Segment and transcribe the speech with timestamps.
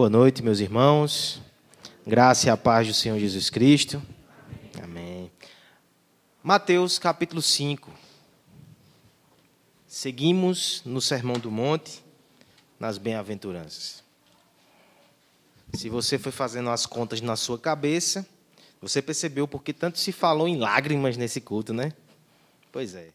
[0.00, 1.42] Boa noite, meus irmãos.
[2.06, 4.02] Graça e a paz do Senhor Jesus Cristo.
[4.82, 5.30] Amém.
[6.42, 7.92] Mateus capítulo 5.
[9.86, 12.02] Seguimos no Sermão do Monte,
[12.78, 14.02] nas bem-aventuranças.
[15.74, 18.26] Se você foi fazendo as contas na sua cabeça,
[18.80, 21.92] você percebeu porque tanto se falou em lágrimas nesse culto, né?
[22.72, 23.10] Pois é.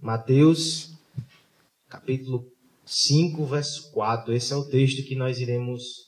[0.00, 0.92] Mateus
[1.88, 2.46] capítulo
[2.86, 4.32] 5, verso 4.
[4.32, 6.07] Esse é o texto que nós iremos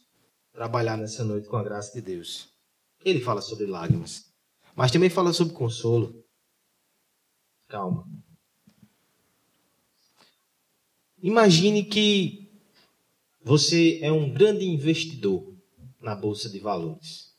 [0.53, 2.49] trabalhar nessa noite com a graça de Deus.
[3.05, 4.25] Ele fala sobre lágrimas,
[4.75, 6.25] mas também fala sobre consolo.
[7.69, 8.05] Calma.
[11.23, 12.51] Imagine que
[13.43, 15.55] você é um grande investidor
[16.01, 17.31] na bolsa de valores.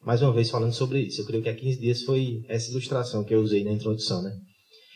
[0.00, 1.20] Mais uma vez falando sobre isso.
[1.20, 4.30] Eu creio que há 15 dias foi essa ilustração que eu usei na introdução, né?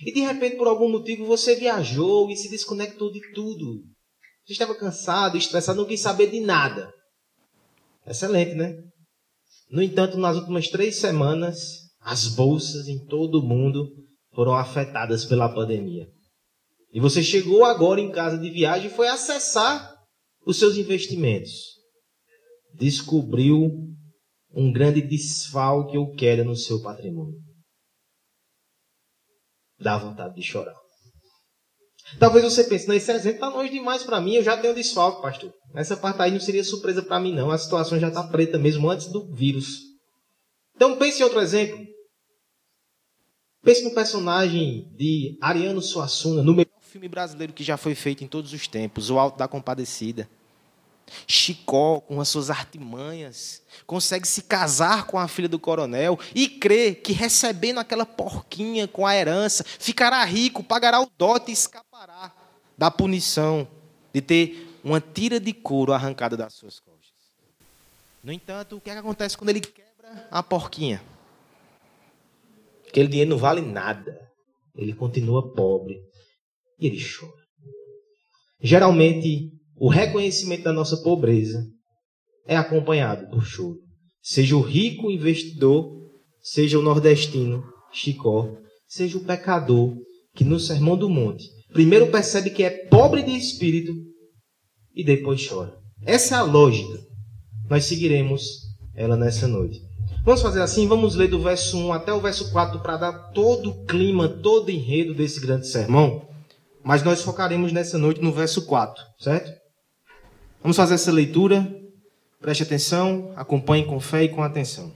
[0.06, 3.82] E de repente, por algum motivo, você viajou e se desconectou de tudo.
[4.46, 6.92] Você estava cansado, estressado, não quis saber de nada.
[8.06, 8.74] Excelente, né?
[9.70, 13.88] No entanto, nas últimas três semanas, as bolsas em todo o mundo
[14.34, 16.08] foram afetadas pela pandemia.
[16.92, 19.94] E você chegou agora em casa de viagem e foi acessar
[20.44, 21.52] os seus investimentos.
[22.74, 23.70] Descobriu
[24.52, 27.38] um grande desfalque ou queda no seu patrimônio.
[29.78, 30.76] Dá vontade de chorar.
[32.18, 35.22] Talvez você pense, não, esse exemplo está longe demais para mim, eu já tenho desfalque,
[35.22, 35.52] pastor.
[35.74, 37.50] Essa parte aí não seria surpresa para mim, não.
[37.50, 39.80] A situação já está preta mesmo antes do vírus.
[40.74, 41.78] Então pense em outro exemplo.
[43.62, 48.26] Pense no personagem de Ariano Suassuna, no melhor filme brasileiro que já foi feito em
[48.26, 50.28] todos os tempos, O Alto da Compadecida.
[51.26, 56.94] Chicó, com as suas artimanhas, consegue se casar com a filha do coronel e crê
[56.94, 61.89] que recebendo aquela porquinha com a herança, ficará rico, pagará o dote e escapará
[62.78, 63.68] da punição
[64.12, 67.10] de ter uma tira de couro arrancada das suas costas.
[68.24, 71.02] No entanto, o que, é que acontece quando ele quebra a porquinha?
[72.88, 74.18] Aquele dinheiro não vale nada.
[74.74, 76.00] Ele continua pobre
[76.78, 77.32] e ele chora.
[78.60, 81.62] Geralmente, o reconhecimento da nossa pobreza
[82.46, 83.78] é acompanhado por choro.
[84.22, 86.10] Seja o rico investidor,
[86.42, 88.56] seja o nordestino, Chicó,
[88.88, 89.94] seja o pecador
[90.34, 93.92] que no Sermão do Monte primeiro percebe que é pobre de espírito
[94.94, 95.74] e depois chora.
[96.04, 96.98] Essa é a lógica.
[97.68, 99.80] Nós seguiremos ela nessa noite.
[100.24, 103.70] Vamos fazer assim, vamos ler do verso 1 até o verso 4 para dar todo
[103.70, 106.28] o clima, todo o enredo desse grande sermão.
[106.84, 109.52] Mas nós focaremos nessa noite no verso 4, certo?
[110.62, 111.76] Vamos fazer essa leitura.
[112.40, 114.92] Preste atenção, acompanhe com fé e com atenção.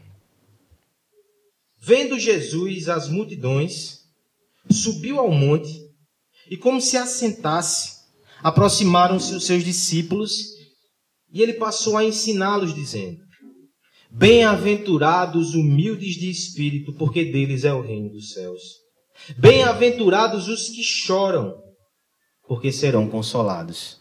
[1.80, 4.00] Vendo Jesus as multidões,
[4.70, 5.83] subiu ao monte
[6.50, 7.94] e, como se assentasse,
[8.42, 10.54] aproximaram-se os seus discípulos
[11.34, 13.18] e ele passou a ensiná-los, dizendo:
[14.08, 18.62] Bem-aventurados humildes de espírito, porque deles é o reino dos céus.
[19.36, 21.60] Bem-aventurados os que choram,
[22.46, 24.00] porque serão consolados.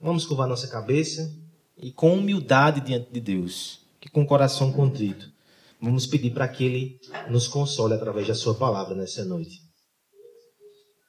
[0.00, 1.32] Vamos curvar nossa cabeça
[1.78, 5.30] e com humildade diante de Deus, que com o coração contrito,
[5.80, 6.98] vamos pedir para que Ele
[7.30, 9.65] nos console através da Sua palavra nessa noite.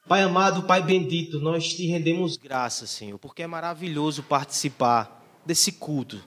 [0.08, 6.24] Pai amado, Pai bendito, nós te rendemos graças, Senhor, porque é maravilhoso participar desse culto.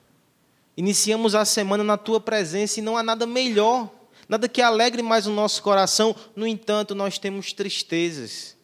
[0.77, 3.91] Iniciamos a semana na tua presença e não há nada melhor,
[4.29, 6.15] nada que alegre mais o nosso coração.
[6.37, 8.55] No entanto, nós temos tristezas.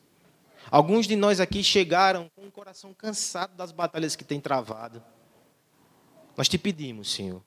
[0.70, 5.02] Alguns de nós aqui chegaram com o coração cansado das batalhas que tem travado.
[6.36, 7.42] Nós te pedimos, Senhor,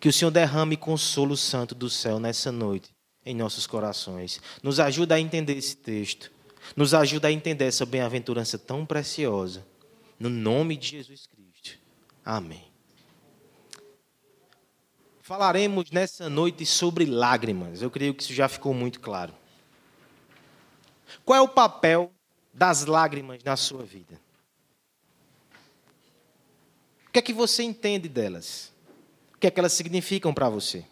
[0.00, 2.88] que o Senhor derrame consolo santo do céu nessa noite
[3.26, 4.40] em nossos corações.
[4.62, 6.33] Nos ajuda a entender esse texto.
[6.76, 9.64] Nos ajuda a entender essa bem-aventurança tão preciosa.
[10.18, 11.78] No nome de Jesus Cristo.
[12.24, 12.64] Amém.
[15.20, 17.80] Falaremos nessa noite sobre lágrimas.
[17.80, 19.34] Eu creio que isso já ficou muito claro.
[21.24, 22.12] Qual é o papel
[22.52, 24.20] das lágrimas na sua vida?
[27.08, 28.72] O que é que você entende delas?
[29.34, 30.84] O que é que elas significam para você?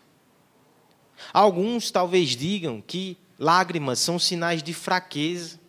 [1.32, 5.60] Alguns talvez digam que lágrimas são sinais de fraqueza,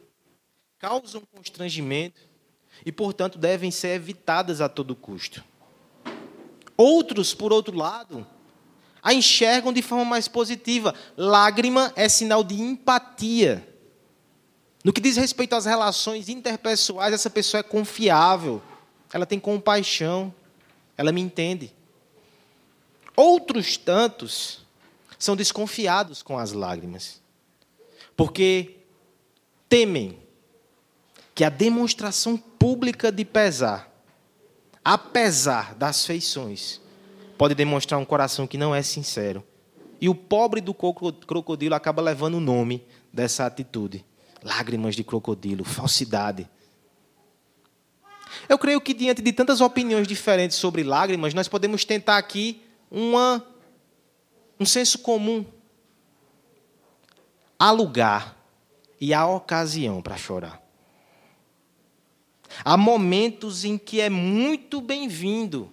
[0.83, 2.19] causam constrangimento
[2.85, 5.41] e, portanto, devem ser evitadas a todo custo.
[6.75, 8.27] Outros, por outro lado,
[9.01, 10.93] a enxergam de forma mais positiva.
[11.15, 13.65] Lágrima é sinal de empatia.
[14.83, 18.61] No que diz respeito às relações interpessoais, essa pessoa é confiável,
[19.13, 20.35] ela tem compaixão,
[20.97, 21.73] ela me entende.
[23.15, 24.65] Outros tantos
[25.17, 27.21] são desconfiados com as lágrimas,
[28.17, 28.79] porque
[29.69, 30.22] temem
[31.33, 33.93] que a demonstração pública de pesar
[34.83, 36.81] apesar das feições,
[37.37, 39.43] pode demonstrar um coração que não é sincero.
[40.01, 44.05] E o pobre do crocodilo acaba levando o nome dessa atitude.
[44.43, 46.49] Lágrimas de crocodilo, falsidade.
[48.49, 53.45] Eu creio que diante de tantas opiniões diferentes sobre lágrimas, nós podemos tentar aqui uma,
[54.59, 55.45] um senso comum.
[57.57, 58.35] Há lugar
[58.99, 60.62] e há ocasião para chorar.
[62.63, 65.71] Há momentos em que é muito bem-vindo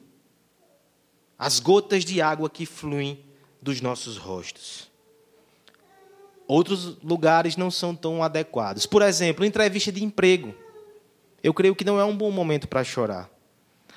[1.38, 3.25] as gotas de água que fluem
[3.61, 4.91] dos nossos rostos.
[6.47, 8.85] Outros lugares não são tão adequados.
[8.85, 10.55] Por exemplo, entrevista de emprego.
[11.43, 13.31] Eu creio que não é um bom momento para chorar.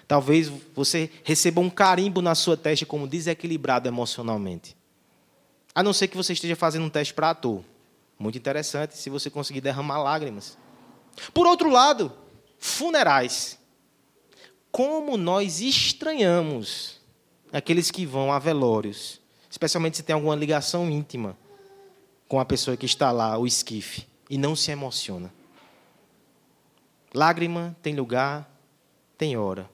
[0.08, 4.78] Talvez você receba um carimbo na sua testa como desequilibrado emocionalmente.
[5.74, 7.64] A não ser que você esteja fazendo um teste para ator.
[8.20, 10.58] Muito interessante se você conseguir derramar lágrimas.
[11.34, 12.12] Por outro lado,
[12.64, 13.60] funerais.
[14.72, 17.02] Como nós estranhamos
[17.52, 19.20] aqueles que vão a velórios,
[19.50, 21.38] especialmente se tem alguma ligação íntima
[22.26, 25.32] com a pessoa que está lá, o esquife, e não se emociona.
[27.14, 28.50] Lágrima tem lugar,
[29.18, 29.70] tem hora.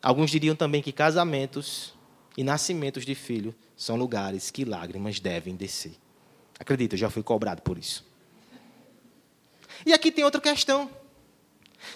[0.00, 1.92] Alguns diriam também que casamentos
[2.36, 5.96] e nascimentos de filho são lugares que lágrimas devem descer.
[6.58, 8.06] Acredito, eu já fui cobrado por isso.
[9.84, 10.88] E aqui tem outra questão.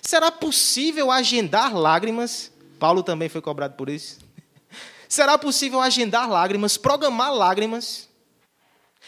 [0.02, 2.52] Será possível agendar lágrimas?
[2.78, 4.18] Paulo também foi cobrado por isso.
[5.08, 8.08] Será possível agendar lágrimas, programar lágrimas?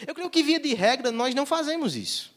[0.05, 2.33] Eu creio que, via de regra, nós não fazemos isso.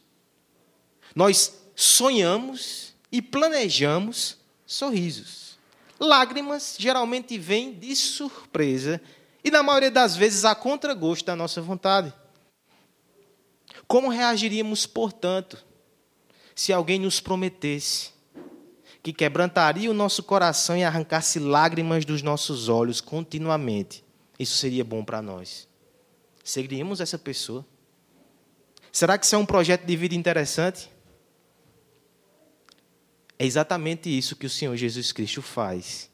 [1.15, 5.57] Nós sonhamos e planejamos sorrisos.
[5.99, 9.01] Lágrimas geralmente vêm de surpresa
[9.43, 12.13] e, na maioria das vezes, a contragosto da nossa vontade.
[13.87, 15.63] Como reagiríamos, portanto,
[16.53, 18.14] se alguém nos prometesse
[19.05, 24.03] que quebrantaria o nosso coração e arrancasse lágrimas dos nossos olhos continuamente?
[24.39, 25.67] Isso seria bom para nós.
[26.43, 27.63] Seguiríamos essa pessoa?
[28.91, 30.89] Será que isso é um projeto de vida interessante?
[33.37, 36.09] É exatamente isso que o Senhor Jesus Cristo faz.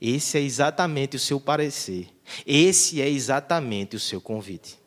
[0.00, 2.08] Esse é exatamente o seu parecer.
[2.44, 4.80] Esse é exatamente o seu convite.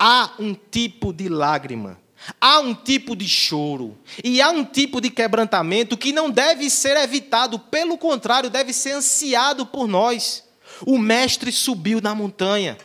[0.00, 2.00] Há um tipo de lágrima,
[2.40, 6.96] há um tipo de choro e há um tipo de quebrantamento que não deve ser
[6.96, 10.44] evitado, pelo contrário, deve ser ansiado por nós.
[10.86, 12.76] O Mestre subiu na montanha.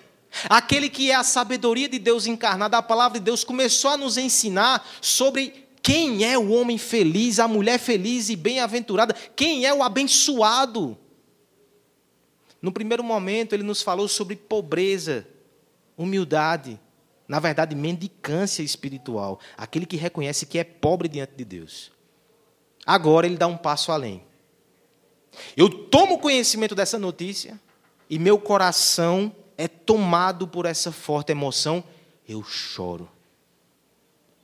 [0.50, 4.18] Aquele que é a sabedoria de Deus encarnada, a palavra de Deus começou a nos
[4.18, 9.14] ensinar sobre quem é o homem feliz, a mulher feliz e bem-aventurada?
[9.36, 10.98] Quem é o abençoado?
[12.62, 15.28] No primeiro momento, ele nos falou sobre pobreza,
[15.98, 16.80] humildade,
[17.34, 21.92] na verdade, mendicância espiritual, aquele que reconhece que é pobre diante de Deus.
[22.86, 24.24] Agora ele dá um passo além.
[25.58, 27.60] Eu tomo conhecimento dessa notícia
[28.08, 31.84] e meu coração é tomado por essa forte emoção,
[32.30, 33.10] eu choro.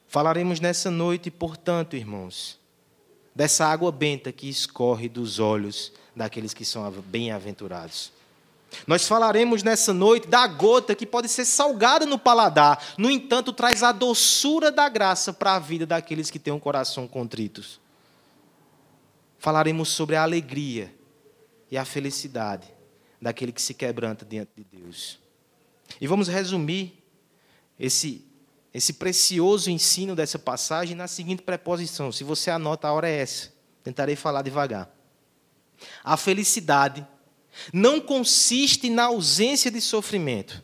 [0.07, 2.59] Falaremos nessa noite, portanto, irmãos,
[3.35, 8.11] dessa água benta que escorre dos olhos daqueles que são bem-aventurados.
[8.85, 13.83] Nós falaremos nessa noite da gota que pode ser salgada no paladar, no entanto, traz
[13.83, 17.79] a doçura da graça para a vida daqueles que têm um coração contritos.
[19.37, 20.93] Falaremos sobre a alegria
[21.71, 22.67] e a felicidade
[23.21, 25.19] daquele que se quebranta diante de Deus.
[25.99, 27.03] E vamos resumir
[27.79, 28.25] esse
[28.73, 32.11] esse precioso ensino dessa passagem na seguinte preposição.
[32.11, 33.51] Se você anota, a hora é essa.
[33.83, 34.89] Tentarei falar devagar.
[36.03, 37.05] A felicidade
[37.73, 40.63] não consiste na ausência de sofrimento,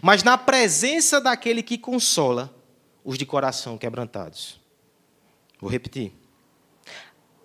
[0.00, 2.54] mas na presença daquele que consola
[3.04, 4.60] os de coração quebrantados.
[5.60, 6.12] Vou repetir.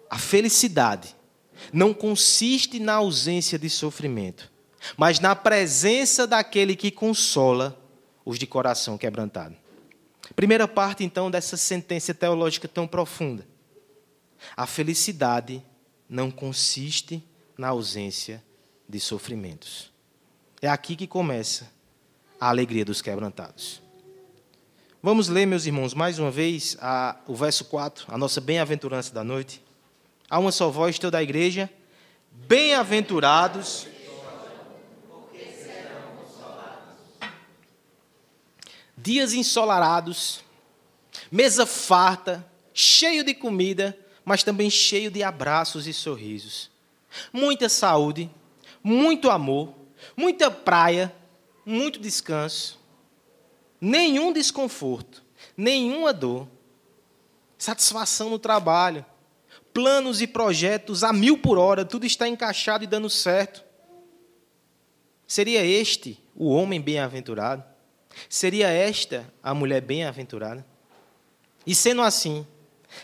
[0.10, 1.16] A felicidade
[1.74, 4.52] não consiste na ausência de sofrimento,
[4.96, 7.78] mas na presença daquele que consola
[8.24, 9.56] os de coração quebrantado.
[10.36, 13.48] Primeira parte, então, dessa sentença teológica tão profunda.
[14.56, 15.64] A felicidade
[16.10, 17.24] não consiste
[17.58, 18.44] na ausência
[18.88, 19.92] de sofrimentos.
[20.62, 21.70] É aqui que começa
[22.40, 23.82] a alegria dos quebrantados.
[25.02, 29.24] Vamos ler, meus irmãos, mais uma vez a, o verso 4, a nossa bem-aventurança da
[29.24, 29.62] noite.
[30.30, 31.70] Há uma só voz, toda a igreja.
[32.32, 33.88] Bem-aventurados
[39.08, 40.42] dias ensolarados,
[41.32, 46.70] mesa farta, cheio de comida, mas também cheio de abraços e sorrisos.
[47.32, 48.30] Muita saúde,
[48.88, 49.74] muito amor,
[50.16, 51.14] muita praia,
[51.66, 52.80] muito descanso,
[53.82, 55.26] nenhum desconforto,
[55.58, 56.48] nenhuma dor,
[57.58, 59.06] satisfação no trabalho,
[59.74, 63.62] planos e projetos a mil por hora, tudo está encaixado e dando certo.
[65.28, 67.66] Seria este o homem bem-aventurado?
[68.30, 70.66] Seria esta a mulher bem-aventurada?
[71.66, 72.48] E sendo assim,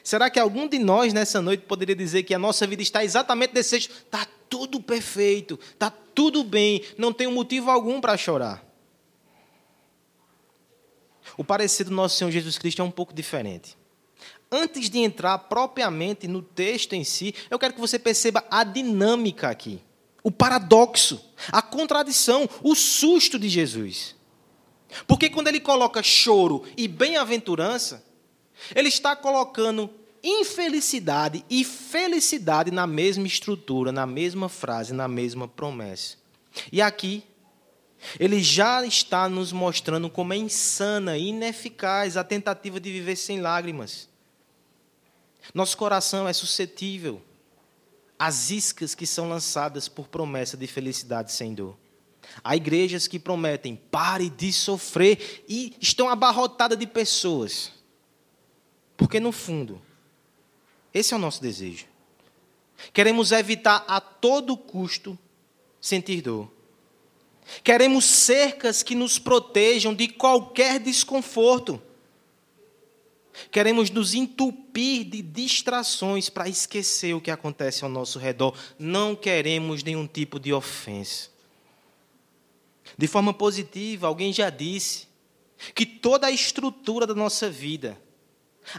[0.04, 3.54] será que algum de nós nessa noite poderia dizer que a nossa vida está exatamente
[3.54, 3.94] desse jeito?
[3.94, 8.64] Está tudo perfeito, está tudo bem, não tem motivo algum para chorar.
[11.38, 13.78] O parecer do nosso Senhor Jesus Cristo é um pouco diferente.
[14.52, 19.50] Antes de entrar propriamente no texto em si, eu quero que você perceba a dinâmica
[19.50, 19.82] aqui,
[20.22, 21.20] o paradoxo,
[21.52, 24.16] a contradição, o susto de Jesus.
[25.08, 28.06] Porque quando ele coloca choro e bem-aventurança,
[28.76, 29.90] ele está colocando
[30.24, 36.18] infelicidade e felicidade na mesma estrutura, na mesma frase, na mesma promessa.
[36.72, 37.24] E aqui,
[38.20, 44.10] ele já está nos mostrando como é insana ineficaz a tentativa de viver sem lágrimas.
[45.54, 47.22] Nosso coração é suscetível
[48.18, 51.78] às iscas que são lançadas por promessa de felicidade sem dor.
[52.42, 57.72] Há igrejas que prometem pare de sofrer e estão abarrotadas de pessoas.
[58.96, 59.82] Porque, no fundo,
[60.94, 61.86] esse é o nosso desejo.
[62.94, 65.18] Queremos evitar a todo custo
[65.80, 66.52] sentir dor.
[67.64, 71.82] Queremos cercas que nos protejam de qualquer desconforto.
[73.52, 78.56] Queremos nos entupir de distrações para esquecer o que acontece ao nosso redor.
[78.78, 81.30] Não queremos nenhum tipo de ofensa.
[82.98, 85.08] De forma positiva, alguém já disse
[85.74, 88.00] que toda a estrutura da nossa vida,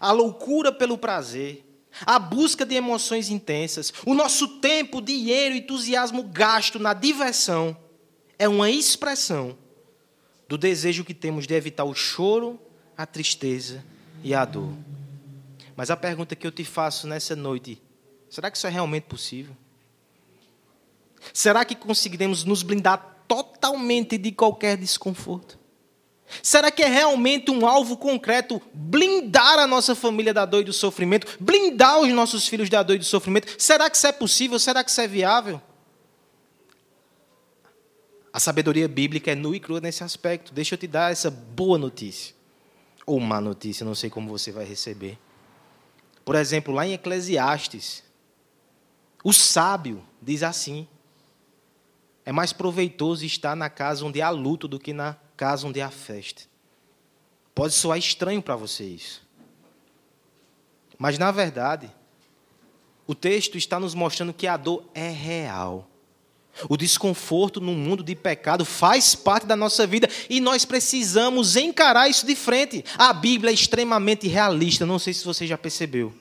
[0.01, 1.65] a loucura pelo prazer,
[2.05, 7.77] a busca de emoções intensas, o nosso tempo, dinheiro entusiasmo gasto na diversão,
[8.39, 9.57] é uma expressão
[10.49, 12.61] do desejo que temos de evitar o choro,
[12.97, 13.85] a tristeza
[14.23, 14.73] e a dor.
[15.77, 17.81] Mas a pergunta que eu te faço nessa noite:
[18.29, 19.57] será que isso é realmente possível?
[21.33, 25.59] Será que conseguiremos nos blindar totalmente de qualquer desconforto?
[26.43, 30.73] Será que é realmente um alvo concreto blindar a nossa família da dor e do
[30.73, 31.27] sofrimento?
[31.41, 33.55] Blindar os nossos filhos da dor e do sofrimento?
[33.59, 34.59] Será que isso é possível?
[34.59, 35.61] Será que isso é viável?
[38.33, 40.53] A sabedoria bíblica é nua e crua nesse aspecto.
[40.53, 42.35] Deixa eu te dar essa boa notícia.
[43.07, 45.19] Ou má notícia, não sei como você vai receber.
[46.25, 48.03] Por exemplo, lá em Eclesiastes,
[49.23, 50.89] o sábio diz assim:
[52.25, 55.91] é mais proveitoso estar na casa onde há luto do que na casa onde há
[55.91, 56.43] festa.
[57.55, 59.21] Pode soar estranho para vocês.
[60.99, 61.91] Mas, na verdade,
[63.07, 65.89] o texto está nos mostrando que a dor é real.
[66.69, 72.09] O desconforto no mundo de pecado faz parte da nossa vida e nós precisamos encarar
[72.09, 72.85] isso de frente.
[72.97, 76.15] A Bíblia é extremamente realista, não sei se você já percebeu.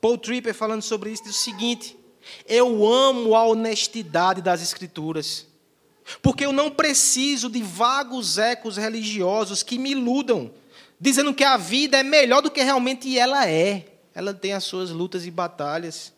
[0.00, 1.96] Paul Tripper, falando sobre isso, diz o seguinte:
[2.46, 5.46] Eu amo a honestidade das Escrituras,
[6.22, 10.50] porque eu não preciso de vagos ecos religiosos que me iludam,
[11.00, 13.86] dizendo que a vida é melhor do que realmente ela é.
[14.14, 16.12] Ela tem as suas lutas e batalhas.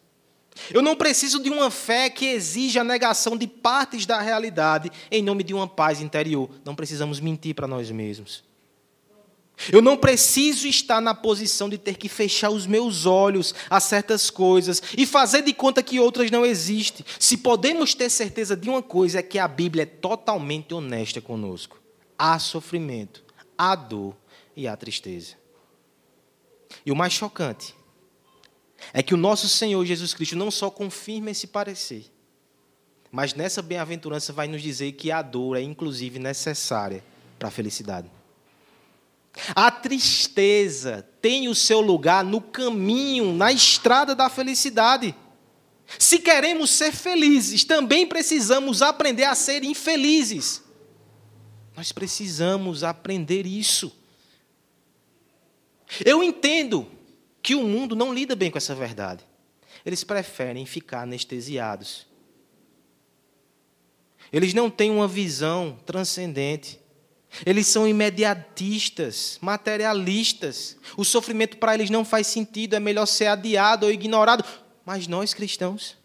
[0.71, 5.23] Eu não preciso de uma fé que exija a negação de partes da realidade em
[5.23, 6.50] nome de uma paz interior.
[6.64, 8.48] Não precisamos mentir para nós mesmos.
[9.73, 14.31] Eu não preciso estar na posição de ter que fechar os meus olhos a certas
[14.31, 17.05] coisas e fazer de conta que outras não existem.
[17.19, 21.81] Se podemos ter certeza de uma coisa, é que a Bíblia é totalmente honesta conosco.
[22.17, 23.25] Há sofrimento,
[23.57, 24.15] há dor
[24.57, 25.35] e há tristeza.
[26.87, 27.75] E o mais chocante
[28.93, 32.05] é que o nosso Senhor Jesus Cristo não só confirma esse parecer,
[33.11, 37.03] mas nessa bem-aventurança vai nos dizer que a dor é inclusive necessária
[37.38, 38.18] para a felicidade.
[39.54, 45.14] A tristeza tem o seu lugar no caminho, na estrada da felicidade.
[45.99, 50.62] Se queremos ser felizes, também precisamos aprender a ser infelizes.
[51.76, 53.97] Nós precisamos aprender isso.
[56.04, 56.87] Eu entendo
[57.40, 59.25] que o mundo não lida bem com essa verdade.
[59.87, 62.07] Eles preferem ficar anestesiados.
[64.33, 66.78] Eles não têm uma visão transcendente.
[67.44, 70.76] Eles são imediatistas, materialistas.
[70.97, 74.44] O sofrimento para eles não faz sentido, é melhor ser adiado ou ignorado.
[74.85, 75.97] Mas nós cristãos,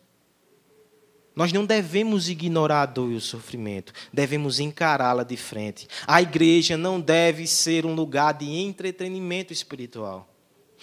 [1.35, 5.87] nós não devemos ignorar a dor e o sofrimento, devemos encará-la de frente.
[6.05, 10.29] A igreja não deve ser um lugar de entretenimento espiritual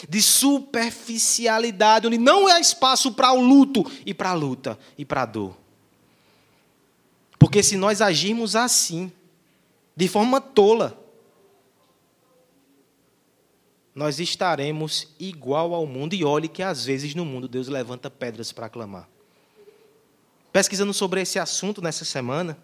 [0.09, 5.23] de superficialidade, onde não há espaço para o luto e para a luta e para
[5.23, 5.57] a dor.
[7.39, 9.13] Porque se nós agirmos assim,
[9.97, 10.99] de forma tola,
[13.95, 16.15] nós estaremos igual ao mundo.
[16.15, 19.09] E olhe que às vezes no mundo Deus levanta pedras para clamar.
[20.53, 22.59] Pesquisando sobre esse assunto nessa semana,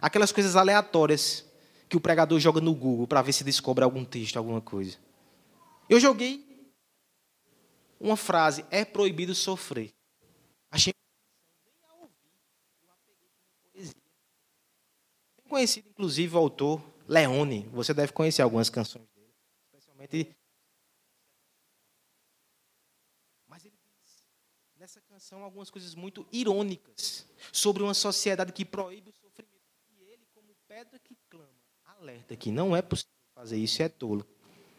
[0.00, 1.44] aquelas coisas aleatórias
[1.88, 4.96] que o pregador joga no Google para ver se descobre algum texto, alguma coisa.
[5.88, 6.44] Eu joguei
[7.98, 9.92] uma frase: é proibido sofrer.
[10.70, 10.92] Achei
[11.72, 12.12] nem a ouvir,
[12.84, 13.94] eu a peguei como poesia.
[15.35, 17.68] Bem conhecido, inclusive, o autor Leone.
[17.72, 19.32] Você deve conhecer algumas canções dele,
[19.64, 20.36] especialmente.
[23.46, 24.24] Mas ele diz
[24.76, 29.54] nessa canção algumas coisas muito irônicas sobre uma sociedade que proíbe o sofrimento.
[29.90, 31.48] E ele, como pedra que clama,
[31.84, 34.26] alerta que não é possível fazer isso, é tolo.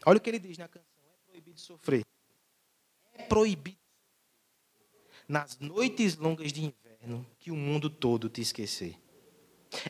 [0.06, 2.04] Olha o que ele diz na canção: é proibido sofrer.
[3.14, 3.78] É proibido
[5.26, 8.98] nas noites longas de inverno que o mundo todo te esquecer.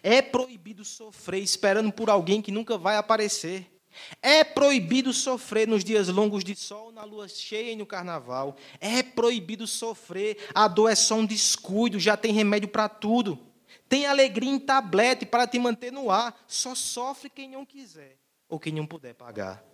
[0.02, 3.66] É proibido sofrer esperando por alguém que nunca vai aparecer.
[4.22, 8.56] É proibido sofrer nos dias longos de sol, na lua cheia e no carnaval.
[8.80, 10.36] É proibido sofrer.
[10.54, 13.38] A dor é só um descuido, já tem remédio para tudo.
[13.88, 16.38] Tem alegria em tablete para te manter no ar.
[16.46, 18.16] Só sofre quem não quiser
[18.48, 19.64] ou quem não puder pagar.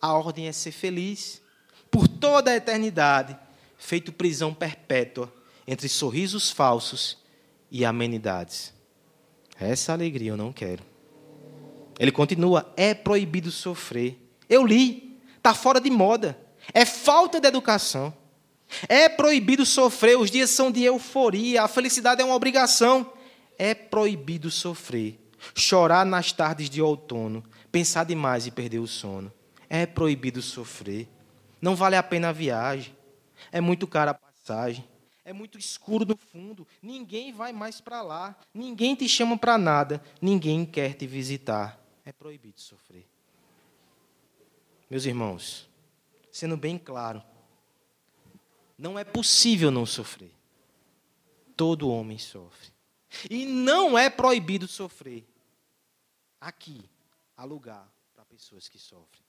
[0.00, 1.42] A ordem é ser feliz
[1.90, 3.36] por toda a eternidade,
[3.76, 5.32] feito prisão perpétua
[5.66, 7.18] entre sorrisos falsos
[7.70, 8.72] e amenidades.
[9.60, 10.82] Essa alegria eu não quero.
[11.98, 14.18] Ele continua: é proibido sofrer.
[14.48, 16.38] Eu li, está fora de moda.
[16.72, 18.12] É falta de educação.
[18.88, 23.12] É proibido sofrer, os dias são de euforia, a felicidade é uma obrigação.
[23.58, 25.18] É proibido sofrer,
[25.54, 29.30] chorar nas tardes de outono, pensar demais e perder o sono.
[29.68, 31.08] É proibido sofrer.
[31.60, 32.96] Não vale a pena a viagem.
[33.52, 34.84] É muito cara a passagem
[35.24, 40.02] é muito escuro no fundo, ninguém vai mais para lá, ninguém te chama para nada,
[40.20, 41.78] ninguém quer te visitar.
[42.04, 43.06] É proibido sofrer.
[44.88, 45.68] Meus irmãos,
[46.32, 47.22] sendo bem claro,
[48.76, 50.32] não é possível não sofrer.
[51.56, 52.70] Todo homem sofre.
[53.28, 55.26] E não é proibido sofrer.
[56.40, 56.82] Aqui
[57.36, 59.22] há lugar para pessoas que sofrem.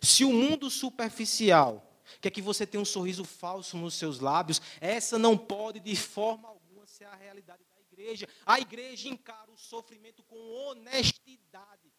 [0.00, 1.91] Se o mundo superficial
[2.22, 4.62] quer que você tenha um sorriso falso nos seus lábios.
[4.80, 8.26] Essa não pode, de forma alguma, ser a realidade da igreja.
[8.46, 11.92] A igreja encara o sofrimento com honestidade,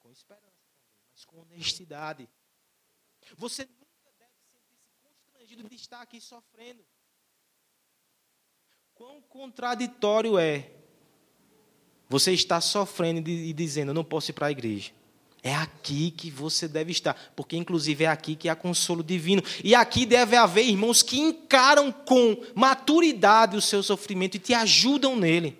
[0.00, 0.56] com esperança
[1.16, 2.28] mas com honestidade.
[3.38, 6.84] Você nunca deve sentir-se constrangido de estar aqui sofrendo.
[8.94, 10.70] Quão contraditório é
[12.06, 14.92] você estar sofrendo e dizendo: Eu não posso ir para a igreja.
[15.46, 19.40] É aqui que você deve estar, porque inclusive é aqui que há consolo divino.
[19.62, 25.14] E aqui deve haver irmãos que encaram com maturidade o seu sofrimento e te ajudam
[25.14, 25.56] nele.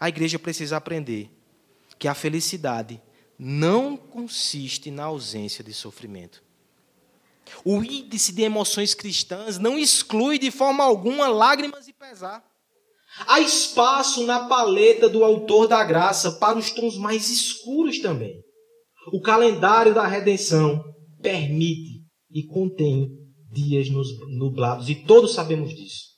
[0.00, 1.30] A igreja precisa aprender
[1.96, 3.00] que a felicidade
[3.38, 6.42] não consiste na ausência de sofrimento.
[7.64, 12.44] O índice de emoções cristãs não exclui de forma alguma lágrimas e pesar.
[13.28, 18.42] Há espaço na paleta do autor da graça para os tons mais escuros também.
[19.10, 20.84] O calendário da redenção
[21.20, 23.10] permite e contém
[23.50, 23.88] dias
[24.28, 26.12] nublados, e todos sabemos disso.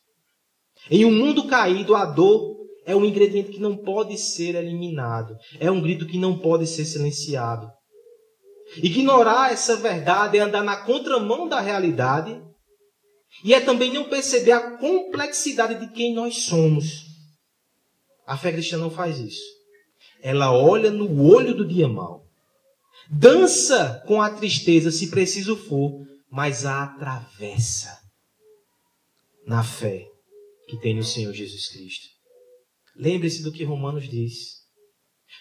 [0.90, 5.70] Em um mundo caído, a dor é um ingrediente que não pode ser eliminado, é
[5.70, 7.70] um grito que não pode ser silenciado.
[8.76, 12.40] Ignorar essa verdade é andar na contramão da realidade
[13.42, 17.04] e é também não perceber a complexidade de quem nós somos.
[18.26, 19.42] A fé cristã não faz isso.
[20.22, 22.23] Ela olha no olho do dia mau
[23.10, 28.00] Dança com a tristeza, se preciso for, mas a atravessa
[29.46, 30.08] na fé
[30.66, 32.06] que tem no Senhor Jesus Cristo.
[32.96, 34.64] Lembre-se do que Romanos diz.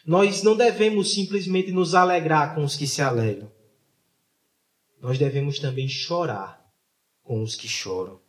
[0.06, 3.52] Nós não devemos simplesmente nos alegrar com os que se alegram.
[5.00, 6.62] Nós devemos também chorar
[7.24, 8.22] com os que choram.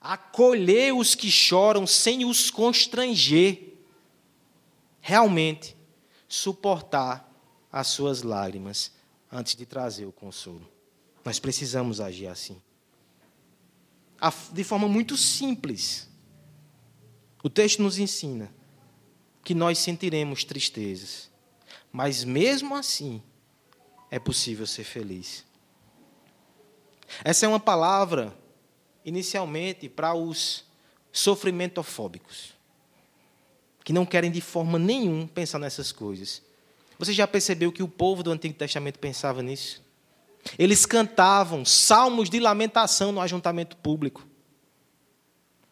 [0.00, 3.78] Acolher os que choram sem os constranger.
[5.00, 5.76] Realmente,
[6.28, 7.29] suportar
[7.72, 8.92] as suas lágrimas
[9.30, 10.66] antes de trazer o consolo.
[11.24, 12.60] Nós precisamos agir assim.
[14.52, 16.08] De forma muito simples.
[17.42, 18.52] O texto nos ensina
[19.44, 21.30] que nós sentiremos tristezas,
[21.90, 23.22] mas mesmo assim
[24.10, 25.44] é possível ser feliz.
[27.24, 28.36] Essa é uma palavra,
[29.04, 30.64] inicialmente, para os
[31.12, 32.52] sofrimentofóbicos,
[33.82, 36.42] que não querem de forma nenhuma pensar nessas coisas.
[37.00, 39.82] Você já percebeu que o povo do Antigo Testamento pensava nisso?
[40.58, 44.26] Eles cantavam salmos de lamentação no ajuntamento público.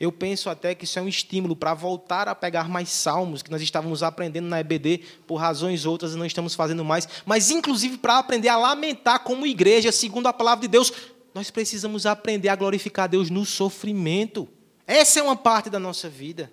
[0.00, 3.50] Eu penso até que isso é um estímulo para voltar a pegar mais salmos que
[3.50, 8.16] nós estávamos aprendendo na EBD, por razões outras não estamos fazendo mais, mas inclusive para
[8.16, 10.90] aprender a lamentar como igreja, segundo a palavra de Deus,
[11.34, 14.48] nós precisamos aprender a glorificar a Deus no sofrimento.
[14.86, 16.50] Essa é uma parte da nossa vida.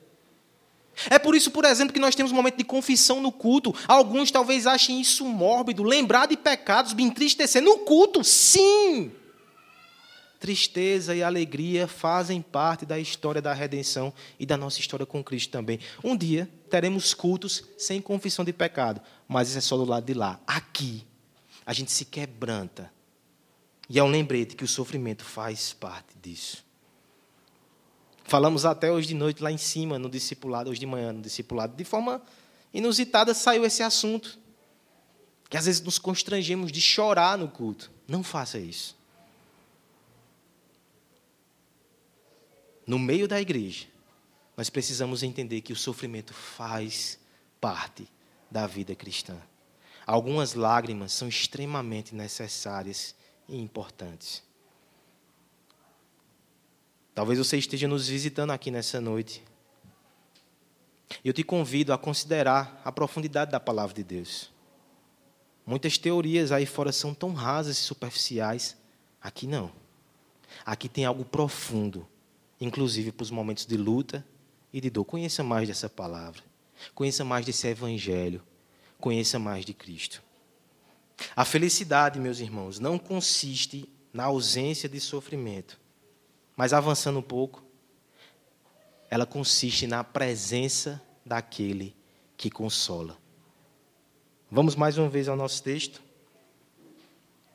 [1.10, 3.73] É por isso, por exemplo, que nós temos um momento de confissão no culto.
[3.88, 9.12] Alguns talvez achem isso mórbido, lembrar de pecados, me entristecer no culto, sim
[10.45, 15.49] tristeza e alegria fazem parte da história da redenção e da nossa história com Cristo
[15.49, 15.79] também.
[16.03, 20.13] Um dia teremos cultos sem confissão de pecado, mas isso é só do lado de
[20.13, 20.39] lá.
[20.45, 21.03] Aqui,
[21.65, 22.91] a gente se quebranta.
[23.89, 26.64] E é um lembrete que o sofrimento faz parte disso.
[28.25, 31.75] Falamos até hoje de noite lá em cima, no discipulado, hoje de manhã, no discipulado.
[31.75, 32.21] De forma
[32.73, 34.38] inusitada saiu esse assunto.
[35.49, 37.91] Que às vezes nos constrangemos de chorar no culto.
[38.07, 38.95] Não faça isso.
[42.85, 43.88] no meio da igreja,
[44.55, 47.19] nós precisamos entender que o sofrimento faz
[47.59, 48.07] parte
[48.49, 49.38] da vida cristã.
[50.05, 53.15] Algumas lágrimas são extremamente necessárias
[53.49, 54.43] e importantes.
[57.15, 59.43] Talvez você esteja nos visitando aqui nessa noite.
[61.23, 64.51] Eu te convido a considerar a profundidade da palavra de Deus.
[65.65, 68.78] Muitas teorias aí fora são tão rasas e superficiais.
[69.19, 69.71] Aqui não.
[70.63, 72.08] Aqui tem algo profundo
[72.60, 74.25] inclusive para os momentos de luta
[74.71, 75.06] e de dor.
[75.06, 76.41] Conheça mais dessa palavra.
[76.93, 78.41] Conheça mais desse evangelho.
[78.99, 80.23] Conheça mais de Cristo.
[81.36, 85.80] A felicidade, meus irmãos, não consiste na ausência de sofrimento.
[86.56, 87.63] Mas avançando um pouco,
[89.10, 91.96] ela consiste na presença daquele
[92.38, 93.18] que consola.
[94.50, 96.02] Vamos mais uma vez ao nosso texto.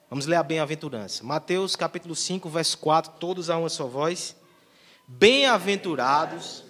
[0.09, 1.23] Vamos ler a bem-aventurança.
[1.25, 4.37] Mateus capítulo 5, verso 4, todos a uma só voz.
[5.07, 6.65] Bem-aventurados.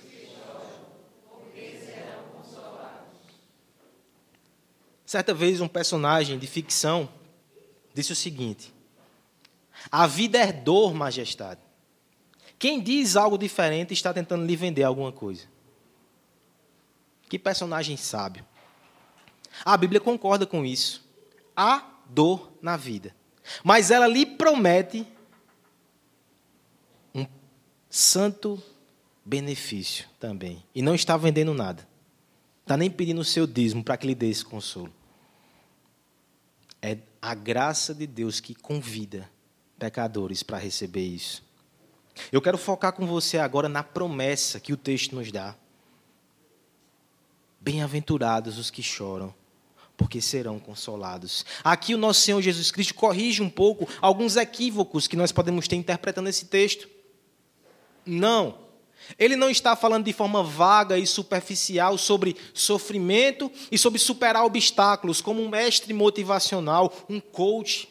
[5.07, 7.09] Certa vez, um personagem de ficção
[7.93, 8.73] disse o seguinte:
[9.91, 11.61] A vida é dor, majestade.
[12.61, 15.47] Quem diz algo diferente está tentando lhe vender alguma coisa.
[17.27, 18.45] Que personagem sábio.
[19.65, 21.03] A Bíblia concorda com isso.
[21.57, 23.17] Há dor na vida.
[23.65, 25.07] Mas ela lhe promete
[27.89, 28.63] santo
[29.25, 30.63] benefício também.
[30.75, 31.89] E não está vendendo nada.
[32.61, 34.93] Está nem pedindo o seu dízimo para que lhe dê esse consolo.
[36.83, 39.31] É a graça de Deus que convida
[39.79, 41.49] pecadores para receber isso.
[42.31, 45.55] Eu quero focar com você agora na promessa que o texto nos dá.
[47.61, 49.35] Bem-aventurados os que choram,
[49.97, 51.45] porque serão consolados.
[51.63, 55.77] Aqui o nosso Senhor Jesus Cristo corrige um pouco alguns equívocos que nós podemos ter
[55.77, 56.89] interpretando esse texto.
[58.05, 58.71] Não.
[59.19, 65.21] Ele não está falando de forma vaga e superficial sobre sofrimento e sobre superar obstáculos,
[65.21, 67.89] como um mestre motivacional, um coach.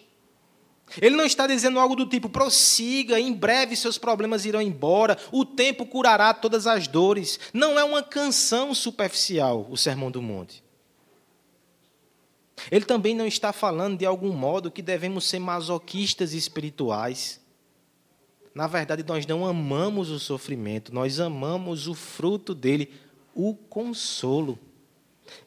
[1.02, 5.46] Ele não está dizendo algo do tipo, prossiga, em breve seus problemas irão embora, o
[5.46, 7.40] tempo curará todas as dores.
[7.54, 10.64] Não é uma canção superficial, o Sermão do Monte.
[12.72, 17.40] Ele também não está falando de algum modo que devemos ser masoquistas espirituais.
[18.54, 22.92] Na verdade, nós não amamos o sofrimento, nós amamos o fruto dele,
[23.34, 24.60] o consolo.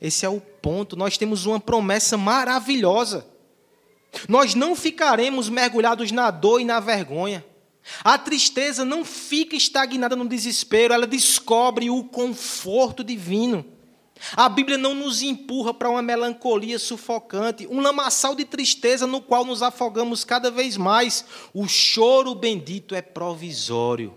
[0.00, 0.96] Esse é o ponto.
[0.96, 3.26] Nós temos uma promessa maravilhosa.
[4.28, 7.44] Nós não ficaremos mergulhados na dor e na vergonha.
[8.04, 13.64] A tristeza não fica estagnada no desespero, ela descobre o conforto divino.
[14.36, 19.44] A Bíblia não nos empurra para uma melancolia sufocante, um lamaçal de tristeza no qual
[19.44, 21.24] nos afogamos cada vez mais.
[21.52, 24.14] O choro bendito é provisório.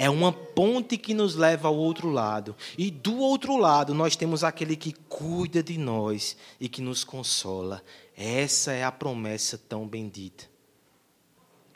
[0.00, 2.54] É uma ponte que nos leva ao outro lado.
[2.78, 7.82] E do outro lado, nós temos aquele que cuida de nós e que nos consola.
[8.20, 10.46] Essa é a promessa tão bendita.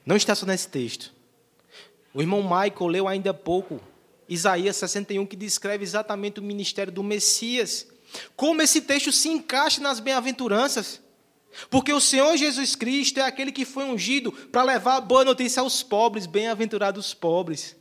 [0.04, 1.14] Não está só nesse texto.
[2.12, 3.80] O irmão Michael leu ainda há pouco
[4.28, 7.86] Isaías 61, que descreve exatamente o ministério do Messias.
[8.34, 11.00] Como esse texto se encaixa nas bem-aventuranças.
[11.70, 15.60] Porque o Senhor Jesus Cristo é aquele que foi ungido para levar a boa notícia
[15.60, 17.76] aos pobres, bem-aventurados pobres.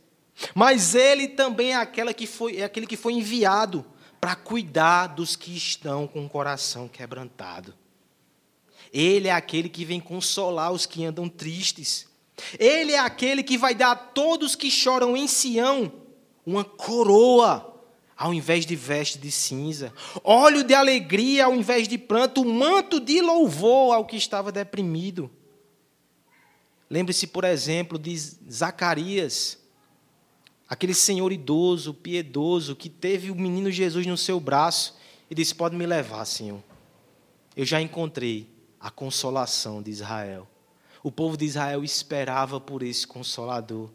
[0.54, 3.84] Mas ele também é, aquela que foi, é aquele que foi enviado
[4.20, 7.81] para cuidar dos que estão com o coração quebrantado.
[8.92, 12.06] Ele é aquele que vem consolar os que andam tristes.
[12.58, 15.92] Ele é aquele que vai dar a todos que choram em Sião
[16.44, 17.68] uma coroa
[18.16, 23.20] ao invés de veste de cinza, óleo de alegria ao invés de pranto, manto de
[23.20, 25.28] louvor ao que estava deprimido.
[26.88, 29.58] Lembre-se, por exemplo, de Zacarias,
[30.68, 34.96] aquele senhor idoso, piedoso, que teve o menino Jesus no seu braço
[35.30, 36.62] e disse: Pode me levar, Senhor.
[37.56, 38.46] Eu já encontrei
[38.82, 40.48] a consolação de Israel.
[41.04, 43.88] O povo de Israel esperava por esse consolador.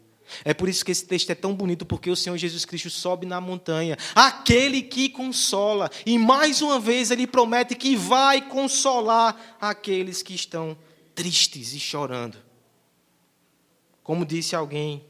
[0.44, 3.26] É por isso que esse texto é tão bonito, porque o Senhor Jesus Cristo sobe
[3.26, 10.22] na montanha, aquele que consola, e mais uma vez ele promete que vai consolar aqueles
[10.22, 10.76] que estão
[11.14, 12.38] tristes e chorando.
[14.02, 15.04] Como disse alguém,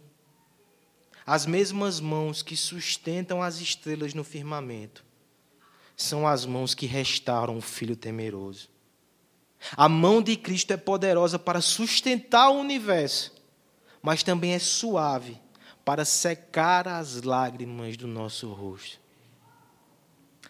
[1.27, 5.05] as mesmas mãos que sustentam as estrelas no firmamento
[5.97, 8.69] são as mãos que restauram o filho temeroso.
[9.77, 13.39] A mão de Cristo é poderosa para sustentar o universo
[14.03, 15.41] mas também é suave
[15.85, 18.99] para secar as lágrimas do nosso rosto.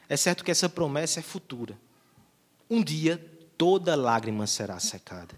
[0.09, 1.79] É certo que essa promessa é futura.
[2.68, 3.18] Um dia
[3.57, 5.35] toda lágrima será secada.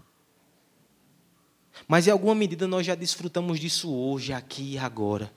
[1.87, 5.31] Mas em alguma medida nós já desfrutamos disso hoje, aqui e agora.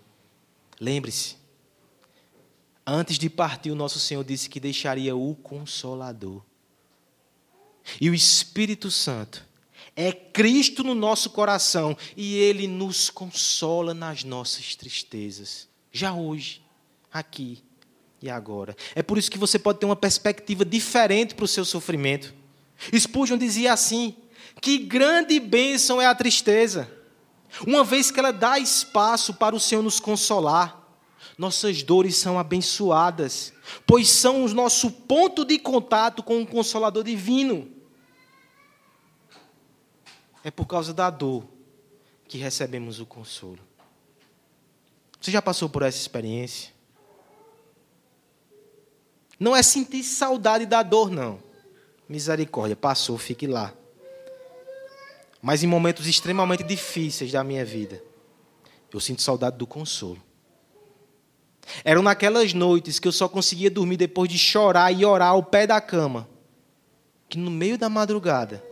[0.81, 1.37] Lembre-se,
[2.87, 6.43] antes de partir, o nosso Senhor disse que deixaria o Consolador.
[8.01, 9.45] E o Espírito Santo
[9.97, 16.63] é Cristo no nosso coração e Ele nos consola nas nossas tristezas, já hoje,
[17.13, 17.63] aqui
[18.21, 18.77] e agora.
[18.95, 22.35] É por isso que você pode ter uma perspectiva diferente para o seu sofrimento.
[22.99, 24.17] Spurgeon dizia assim:
[24.61, 26.91] que grande bênção é a tristeza,
[27.67, 30.84] uma vez que ela dá espaço para o Senhor nos consolar.
[31.37, 33.53] Nossas dores são abençoadas,
[33.87, 37.69] pois são o nosso ponto de contato com o Consolador Divino.
[40.45, 41.45] É por causa da dor
[42.29, 43.59] que recebemos o consolo.
[45.21, 46.73] Você já passou por essa experiência?
[49.41, 51.43] Não é sentir saudade da dor, não.
[52.09, 53.75] Misericórdia, passou, fique lá.
[55.43, 58.03] Mas em momentos extremamente difíceis da minha vida,
[58.93, 60.23] eu sinto saudade do consolo.
[61.85, 65.67] Eram naquelas noites que eu só conseguia dormir depois de chorar e orar ao pé
[65.67, 66.29] da cama,
[67.29, 68.63] que no meio da madrugada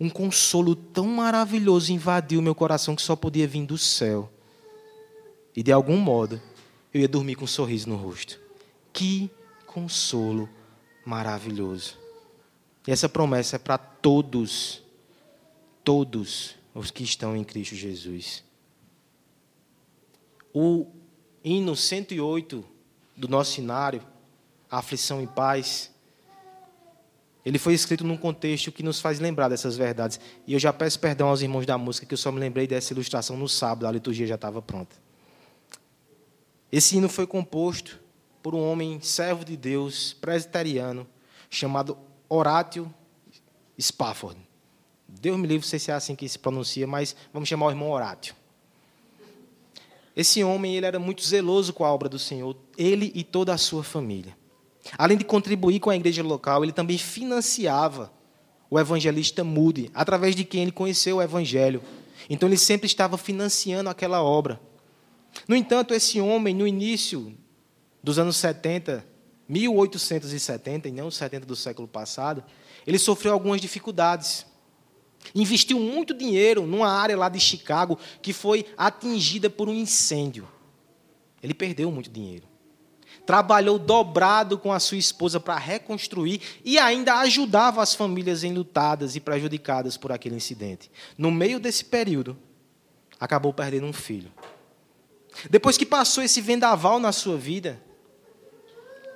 [0.00, 4.30] um consolo tão maravilhoso invadiu meu coração que só podia vir do céu.
[5.54, 6.40] E de algum modo,
[6.92, 8.38] eu ia dormir com um sorriso no rosto.
[8.92, 9.30] Que
[9.66, 10.48] consolo
[11.04, 11.98] maravilhoso.
[12.86, 14.82] E essa promessa é para todos,
[15.82, 18.44] todos os que estão em Cristo Jesus.
[20.52, 20.86] O
[21.46, 22.64] hino 108
[23.16, 24.02] do nosso cenário,
[24.68, 25.92] Aflição e Paz,
[27.44, 30.18] ele foi escrito num contexto que nos faz lembrar dessas verdades.
[30.44, 32.92] E eu já peço perdão aos irmãos da música, que eu só me lembrei dessa
[32.92, 34.96] ilustração no sábado, a liturgia já estava pronta.
[36.72, 38.00] Esse hino foi composto
[38.42, 41.06] por um homem servo de Deus, presbiteriano,
[41.48, 41.96] chamado
[42.28, 42.92] Horatio
[43.80, 44.40] Spafford.
[45.06, 47.70] Deus me livre, não sei se é assim que se pronuncia, mas vamos chamar o
[47.70, 48.34] irmão Horatio.
[50.16, 53.58] Esse homem ele era muito zeloso com a obra do Senhor, ele e toda a
[53.58, 54.34] sua família.
[54.96, 58.10] Além de contribuir com a igreja local, ele também financiava
[58.70, 61.82] o evangelista Moody, através de quem ele conheceu o evangelho.
[62.30, 64.60] Então ele sempre estava financiando aquela obra.
[65.46, 67.36] No entanto, esse homem, no início
[68.02, 69.06] dos anos 70,
[69.48, 72.42] 1870, e não 70 do século passado,
[72.86, 74.46] ele sofreu algumas dificuldades.
[75.34, 80.48] Investiu muito dinheiro numa área lá de Chicago que foi atingida por um incêndio.
[81.42, 82.46] Ele perdeu muito dinheiro
[83.26, 89.20] trabalhou dobrado com a sua esposa para reconstruir e ainda ajudava as famílias enlutadas e
[89.20, 90.90] prejudicadas por aquele incidente.
[91.18, 92.38] No meio desse período,
[93.18, 94.32] acabou perdendo um filho.
[95.50, 97.82] Depois que passou esse vendaval na sua vida,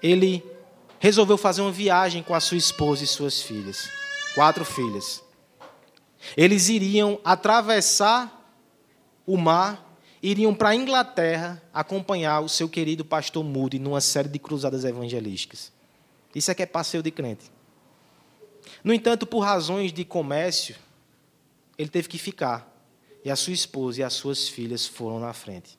[0.02, 0.44] ele
[0.98, 3.88] resolveu fazer uma viagem com a sua esposa e suas filhas,
[4.34, 5.22] quatro filhas.
[6.36, 8.36] Eles iriam atravessar
[9.26, 9.90] o mar
[10.22, 15.72] iriam para a Inglaterra acompanhar o seu querido pastor Moody numa série de cruzadas evangelísticas.
[16.34, 17.50] Isso é que é passeio de crente.
[18.84, 20.76] No entanto, por razões de comércio,
[21.76, 22.68] ele teve que ficar.
[23.24, 25.78] E a sua esposa e as suas filhas foram na frente.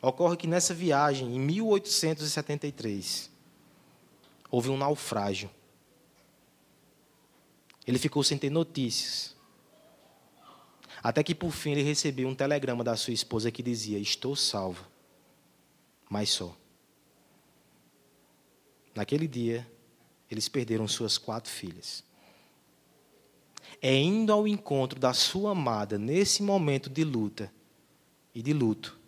[0.00, 3.30] Ocorre que nessa viagem, em 1873,
[4.50, 5.50] houve um naufrágio.
[7.86, 9.34] Ele ficou sem ter notícias.
[11.02, 14.86] Até que por fim ele recebeu um telegrama da sua esposa que dizia: Estou salvo,
[16.08, 16.56] mas só.
[18.94, 19.68] Naquele dia,
[20.30, 22.04] eles perderam suas quatro filhas.
[23.82, 27.52] É indo ao encontro da sua amada nesse momento de luta
[28.34, 28.98] e de luto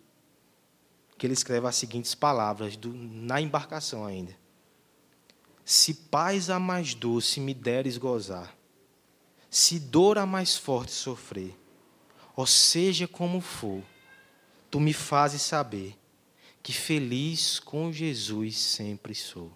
[1.17, 4.37] que ele escreve as seguintes palavras do, na embarcação ainda.
[5.65, 8.55] Se paz a mais doce me deres gozar,
[9.57, 11.57] se dor a mais forte sofrer,
[12.35, 13.81] ou seja como for,
[14.69, 15.97] tu me fazes saber
[16.61, 19.51] que feliz com Jesus sempre sou.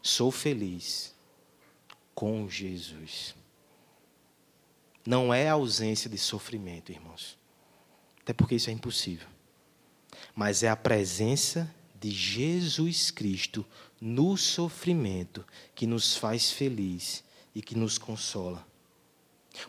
[0.00, 1.14] Sou feliz
[2.14, 3.34] com Jesus.
[5.06, 7.36] Não é ausência de sofrimento, irmãos.
[8.22, 9.28] Até porque isso é impossível.
[10.34, 11.70] Mas é a presença
[12.00, 13.66] de Jesus Cristo
[14.00, 17.22] no sofrimento que nos faz feliz
[17.54, 18.66] e que nos consola.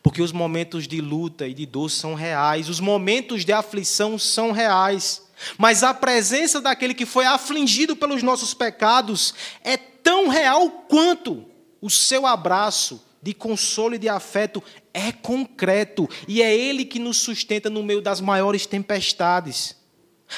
[0.01, 4.51] Porque os momentos de luta e de dor são reais, os momentos de aflição são
[4.51, 5.21] reais.
[5.57, 9.33] Mas a presença daquele que foi afligido pelos nossos pecados
[9.63, 11.45] é tão real quanto
[11.81, 17.17] o seu abraço de consolo e de afeto é concreto e é ele que nos
[17.17, 19.75] sustenta no meio das maiores tempestades.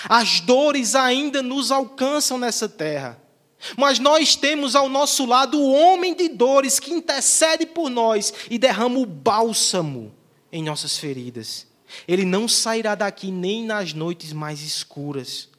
[0.08, 3.21] As dores ainda nos alcançam nessa terra.
[3.78, 8.58] Mas nós temos ao nosso lado o homem de dores que intercede por nós e
[8.58, 10.14] derrama o bálsamo
[10.52, 11.68] em nossas feridas.
[12.08, 15.50] Ele não sairá daqui nem nas noites mais escuras.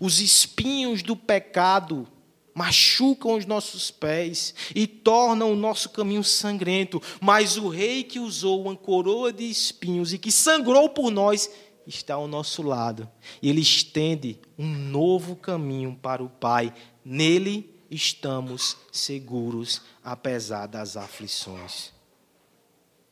[0.00, 2.06] Os espinhos do pecado
[2.54, 8.62] machucam os nossos pés e tornam o nosso caminho sangrento, mas o rei que usou
[8.62, 11.50] uma coroa de espinhos e que sangrou por nós
[11.86, 13.08] está ao nosso lado.
[13.40, 16.72] E ele estende um novo caminho para o Pai.
[17.04, 21.92] Nele estamos seguros, apesar das aflições.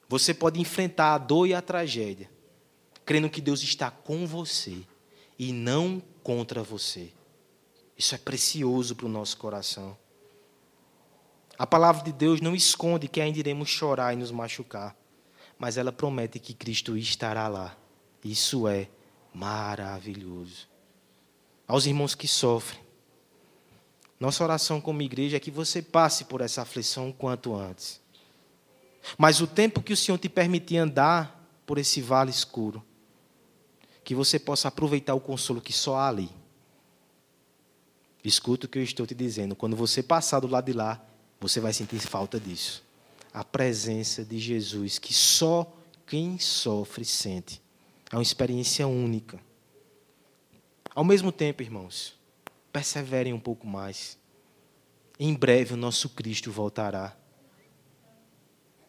[0.08, 2.30] Você pode enfrentar a dor e a tragédia,
[3.04, 4.78] crendo que Deus está com você
[5.38, 7.12] e não contra você.
[7.96, 9.96] Isso é precioso para o nosso coração.
[11.58, 14.96] A palavra de Deus não esconde que ainda iremos chorar e nos machucar,
[15.58, 17.76] mas ela promete que Cristo estará lá.
[18.24, 18.88] Isso é
[19.32, 20.68] maravilhoso.
[21.66, 22.80] Aos irmãos que sofrem,
[24.18, 28.00] nossa oração como igreja é que você passe por essa aflição o quanto antes.
[29.16, 32.84] Mas o tempo que o Senhor te permitir andar por esse vale escuro,
[34.04, 36.30] que você possa aproveitar o consolo que só há ali.
[38.22, 39.56] Escuta o que eu estou te dizendo.
[39.56, 41.02] Quando você passar do lado de lá,
[41.40, 42.84] você vai sentir falta disso.
[43.32, 45.72] A presença de Jesus, que só
[46.06, 47.62] quem sofre sente.
[48.10, 49.40] É uma experiência única.
[50.94, 52.18] Ao mesmo tempo, irmãos,
[52.72, 54.18] perseverem um pouco mais.
[55.18, 57.16] Em breve o nosso Cristo voltará.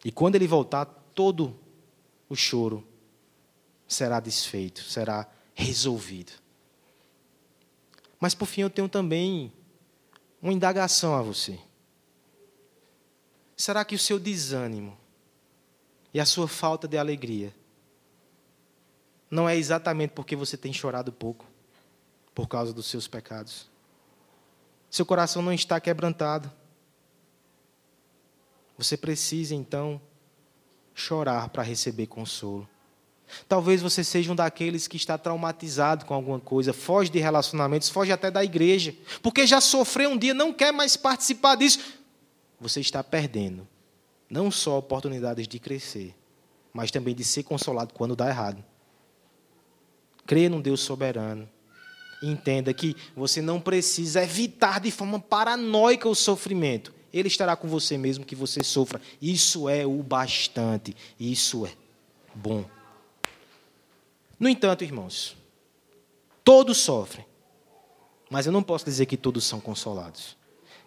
[0.04, 1.56] E quando ele voltar, todo
[2.28, 2.86] o choro
[3.86, 6.32] será desfeito, será resolvido.
[8.18, 9.52] Mas por fim eu tenho também
[10.40, 11.60] uma indagação a você.
[13.56, 14.98] Será que o seu desânimo
[16.12, 17.54] e a sua falta de alegria
[19.32, 21.46] não é exatamente porque você tem chorado pouco
[22.34, 23.66] por causa dos seus pecados?
[24.90, 26.52] Seu coração não está quebrantado.
[28.76, 29.98] Você precisa então
[30.94, 32.68] chorar para receber consolo.
[33.48, 38.12] Talvez você seja um daqueles que está traumatizado com alguma coisa, foge de relacionamentos, foge
[38.12, 41.78] até da igreja, porque já sofreu um dia, não quer mais participar disso.
[42.60, 43.66] Você está perdendo
[44.28, 46.14] não só oportunidades de crescer,
[46.70, 48.62] mas também de ser consolado quando dá errado.
[50.26, 51.48] Creia num Deus soberano.
[52.22, 56.94] Entenda que você não precisa evitar de forma paranoica o sofrimento.
[57.12, 59.00] Ele estará com você mesmo que você sofra.
[59.20, 60.96] Isso é o bastante.
[61.18, 61.72] Isso é
[62.34, 62.64] bom.
[64.38, 65.36] No entanto, irmãos,
[66.42, 67.26] todos sofrem,
[68.30, 70.36] mas eu não posso dizer que todos são consolados.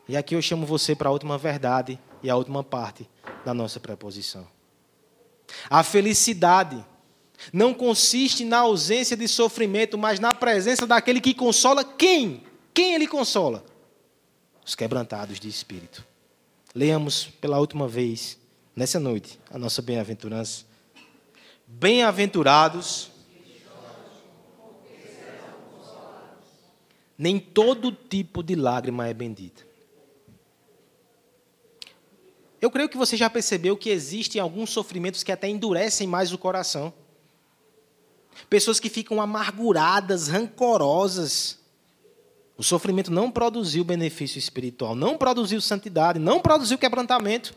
[0.08, 3.10] E aqui eu chamo você para a última verdade e a última parte
[3.46, 4.48] da nossa preposição.
[5.70, 6.84] A felicidade
[7.52, 12.44] não consiste na ausência de sofrimento, mas na presença daquele que consola quem?
[12.74, 13.64] Quem ele consola?
[14.66, 16.06] Os quebrantados de espírito.
[16.74, 18.38] Leamos pela última vez,
[18.76, 20.66] nessa noite, a nossa bem-aventurança.
[21.68, 23.12] Bem-aventurados
[27.18, 29.66] nem todo tipo de lágrima é bendita.
[32.62, 36.38] Eu creio que você já percebeu que existem alguns sofrimentos que até endurecem mais o
[36.38, 36.94] coração.
[38.50, 41.60] Pessoas que ficam amarguradas, rancorosas.
[42.58, 47.54] O sofrimento não produziu benefício espiritual, não produziu santidade, não produziu quebrantamento.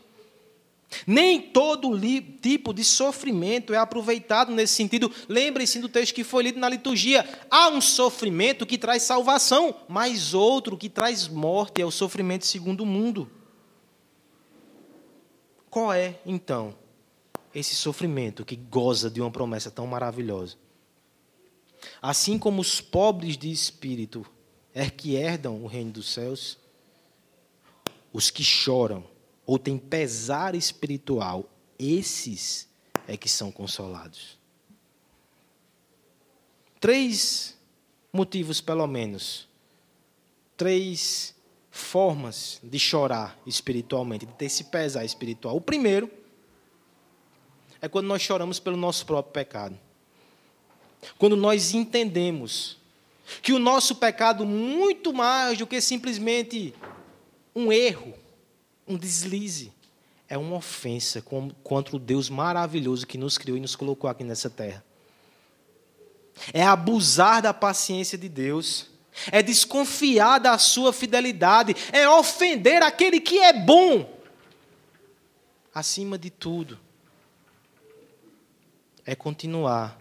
[1.05, 1.99] Nem todo
[2.41, 5.11] tipo de sofrimento é aproveitado nesse sentido.
[5.27, 7.27] Lembre-se do texto que foi lido na liturgia.
[7.49, 12.81] Há um sofrimento que traz salvação, mas outro que traz morte, é o sofrimento segundo
[12.81, 13.29] o mundo.
[15.69, 16.73] Qual é, então,
[17.53, 20.57] esse sofrimento que goza de uma promessa tão maravilhosa?
[22.01, 24.25] Assim como os pobres de espírito
[24.73, 26.57] é que herdam o reino dos céus,
[28.13, 29.03] os que choram
[29.45, 32.69] ou tem pesar espiritual, esses
[33.07, 34.37] é que são consolados.
[36.79, 37.57] três
[38.13, 39.47] motivos, pelo menos,
[40.55, 41.35] três
[41.69, 45.55] formas de chorar espiritualmente, de ter esse pesar espiritual.
[45.55, 46.09] O primeiro
[47.81, 49.77] é quando nós choramos pelo nosso próprio pecado.
[51.17, 52.77] Quando nós entendemos
[53.41, 56.73] que o nosso pecado, muito mais do que simplesmente
[57.55, 58.13] um erro,
[58.87, 59.71] um deslize,
[60.27, 61.23] é uma ofensa
[61.63, 64.83] contra o Deus maravilhoso que nos criou e nos colocou aqui nessa terra.
[66.53, 68.87] É abusar da paciência de Deus,
[69.31, 74.17] é desconfiar da sua fidelidade, é ofender aquele que é bom.
[75.73, 76.79] Acima de tudo,
[79.05, 79.99] é continuar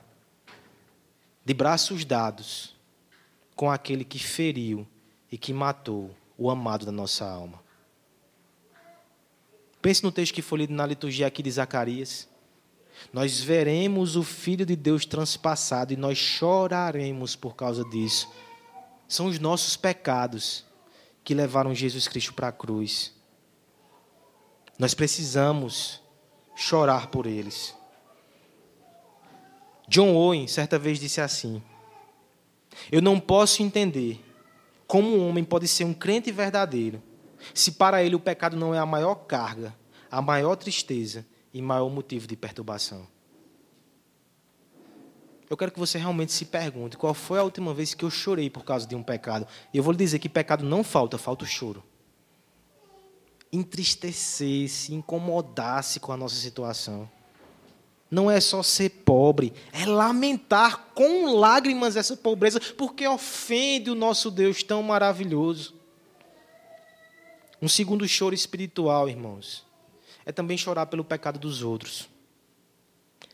[1.49, 2.77] de braços dados
[3.57, 4.87] com aquele que feriu
[5.33, 7.59] e que matou o amado da nossa alma.
[9.81, 12.29] Pense no texto que foi lido na liturgia aqui de Zacarias.
[13.15, 18.31] Nós veremos o Filho de Deus transpassado e nós choraremos por causa disso.
[19.09, 20.67] São os nossos pecados
[21.25, 23.15] que levaram Jesus Cristo para a cruz.
[24.79, 26.03] Nós precisamos
[26.55, 27.78] chorar por eles.
[29.89, 31.63] John Owen certa vez disse assim:
[32.93, 34.23] Eu não posso entender
[34.87, 37.03] como um homem pode ser um crente verdadeiro
[37.55, 39.75] se para ele o pecado não é a maior carga,
[40.11, 43.07] a maior tristeza e maior motivo de perturbação.
[45.49, 48.51] Eu quero que você realmente se pergunte qual foi a última vez que eu chorei
[48.51, 49.47] por causa de um pecado.
[49.73, 51.83] E eu vou lhe dizer que pecado não falta, falta o choro.
[53.51, 57.09] Entristecer-se, incomodar-se com a nossa situação
[58.11, 64.31] não é só ser pobre, é lamentar com lágrimas essa pobreza, porque ofende o nosso
[64.31, 65.75] Deus tão maravilhoso.
[67.61, 69.65] Um segundo choro espiritual, irmãos,
[70.25, 72.09] é também chorar pelo pecado dos outros.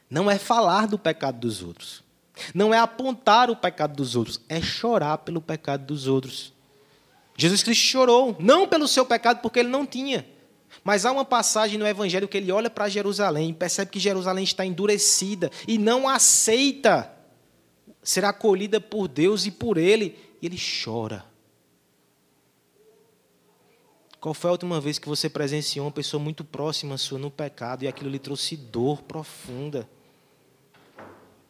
[0.08, 2.02] Não é falar do pecado dos outros.
[2.52, 6.52] Não é apontar o pecado dos outros, é chorar pelo pecado dos outros.
[7.36, 10.26] Jesus Cristo chorou, não pelo seu pecado, porque ele não tinha.
[10.82, 14.44] Mas há uma passagem no Evangelho que ele olha para Jerusalém e percebe que Jerusalém
[14.44, 17.10] está endurecida e não aceita
[18.02, 21.24] ser acolhida por Deus e por ele, e ele chora.
[24.20, 27.84] Qual foi a última vez que você presenciou uma pessoa muito próxima sua no pecado
[27.84, 29.88] e aquilo lhe trouxe dor profunda?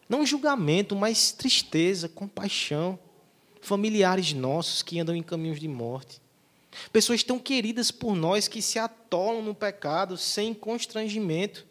[0.09, 2.99] Não julgamento, mas tristeza, compaixão.
[3.61, 6.21] Familiares nossos que andam em caminhos de morte.
[6.93, 11.67] Pessoas tão queridas por nós que se atolam no pecado sem constrangimento.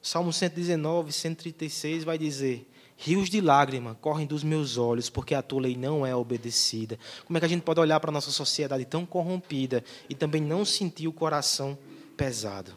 [0.00, 5.62] Salmo 119, 136 vai dizer: Rios de lágrima correm dos meus olhos, porque a tua
[5.62, 6.98] lei não é obedecida.
[7.24, 10.40] Como é que a gente pode olhar para a nossa sociedade tão corrompida e também
[10.40, 11.76] não sentir o coração
[12.16, 12.76] pesado?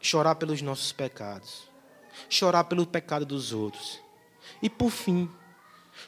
[0.00, 1.68] Chorar pelos nossos pecados,
[2.28, 4.00] chorar pelo pecado dos outros.
[4.62, 5.28] E por fim,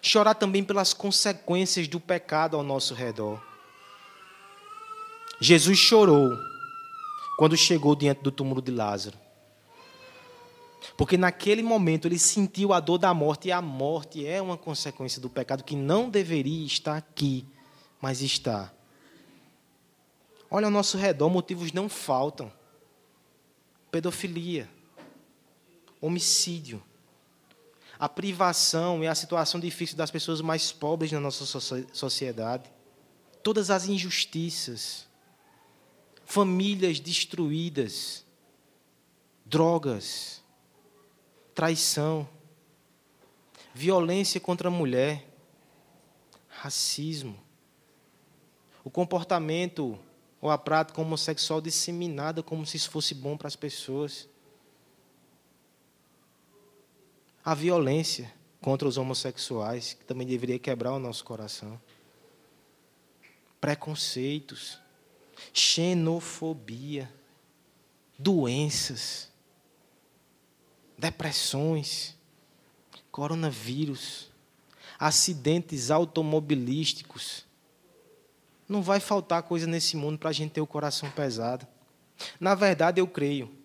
[0.07, 3.43] chorar também pelas consequências do pecado ao nosso redor.
[5.41, 6.31] Jesus chorou
[7.37, 9.19] quando chegou diante do túmulo de Lázaro.
[10.97, 15.21] Porque naquele momento ele sentiu a dor da morte, e a morte é uma consequência
[15.21, 17.45] do pecado que não deveria estar aqui,
[18.01, 18.73] mas está.
[20.49, 22.51] Olha ao nosso redor, motivos não faltam:
[23.91, 24.71] pedofilia,
[26.01, 26.81] homicídio,
[27.99, 31.47] a privação e a situação difícil das pessoas mais pobres na nossa
[31.92, 32.70] sociedade,
[33.42, 35.07] todas as injustiças,
[36.24, 38.24] famílias destruídas,
[39.44, 40.42] drogas,
[41.55, 42.28] traição,
[43.72, 45.28] violência contra a mulher,
[46.49, 47.38] racismo,
[48.82, 49.99] o comportamento
[50.40, 54.28] ou a prática homossexual disseminada como se isso fosse bom para as pessoas
[57.47, 61.80] a violência contra os homossexuais, que também deveria quebrar o nosso coração.
[63.61, 64.80] Preconceitos,
[65.53, 67.09] xenofobia,
[68.18, 69.30] doenças,
[70.99, 72.18] depressões,
[73.12, 74.28] coronavírus,
[74.99, 77.47] acidentes automobilísticos.
[78.68, 81.64] Não vai faltar coisa nesse mundo para a gente ter o coração pesado.
[82.40, 83.57] Na verdade, eu creio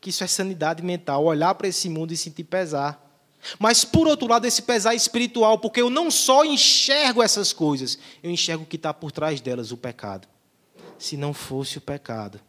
[0.00, 3.06] que isso é sanidade mental, olhar para esse mundo e sentir pesar.
[3.58, 8.30] Mas, por outro lado, esse pesar espiritual, porque eu não só enxergo essas coisas, eu
[8.30, 10.28] enxergo o que está por trás delas, o pecado.
[10.98, 12.40] Se não fosse o pecado,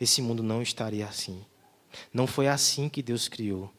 [0.00, 1.44] esse mundo não estaria assim.
[2.12, 3.72] Não foi assim que Deus criou.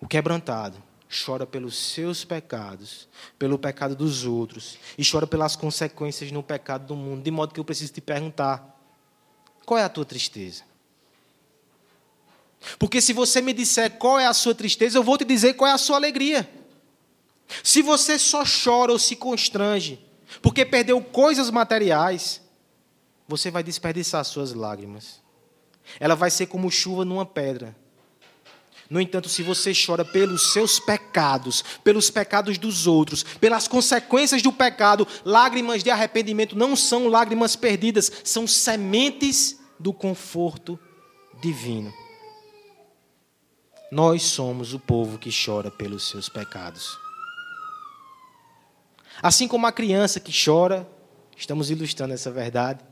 [0.00, 0.82] O quebrantado
[1.24, 6.94] chora pelos seus pecados, pelo pecado dos outros, e chora pelas consequências no pecado do
[6.94, 8.77] mundo, de modo que eu preciso te perguntar:
[9.68, 10.62] qual é a tua tristeza?
[12.78, 15.70] Porque se você me disser qual é a sua tristeza, eu vou te dizer qual
[15.70, 16.48] é a sua alegria.
[17.62, 20.00] Se você só chora ou se constrange
[20.40, 22.40] porque perdeu coisas materiais,
[23.26, 25.20] você vai desperdiçar suas lágrimas.
[26.00, 27.76] Ela vai ser como chuva numa pedra.
[28.88, 34.50] No entanto, se você chora pelos seus pecados, pelos pecados dos outros, pelas consequências do
[34.50, 40.78] pecado, lágrimas de arrependimento não são lágrimas perdidas, são sementes do conforto
[41.40, 41.92] divino.
[43.90, 46.98] Nós somos o povo que chora pelos seus pecados.
[49.22, 50.88] Assim como a criança que chora,
[51.36, 52.84] estamos ilustrando essa verdade,